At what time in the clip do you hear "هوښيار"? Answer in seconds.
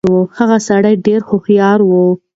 1.29-1.79